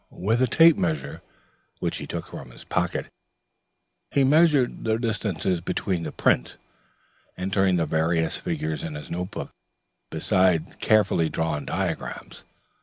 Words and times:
With 0.09 0.41
a 0.41 0.47
tape 0.47 0.77
measure, 0.79 1.21
which 1.77 1.97
he 1.97 2.07
took 2.07 2.25
from 2.25 2.49
his 2.49 2.63
pocket, 2.63 3.11
he 4.09 4.23
measured 4.23 4.83
the 4.83 4.97
distances 4.97 5.61
between 5.61 6.01
the 6.01 6.11
prints, 6.11 6.57
entering 7.37 7.75
the 7.77 7.85
various 7.85 8.35
figures 8.35 8.83
in 8.83 8.95
his 8.95 9.11
notebook, 9.11 9.51
beside 10.09 10.79
carefully 10.79 11.29
drawn 11.29 11.65
diagrams. 11.65 12.43